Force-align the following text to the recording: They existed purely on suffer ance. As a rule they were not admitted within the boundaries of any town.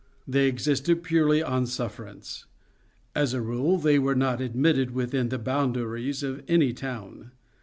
They 0.27 0.47
existed 0.47 1.03
purely 1.03 1.43
on 1.43 1.67
suffer 1.67 2.05
ance. 2.07 2.47
As 3.13 3.35
a 3.35 3.41
rule 3.43 3.77
they 3.77 3.99
were 3.99 4.15
not 4.15 4.41
admitted 4.41 4.89
within 4.95 5.29
the 5.29 5.37
boundaries 5.37 6.23
of 6.23 6.41
any 6.47 6.73
town. 6.73 7.29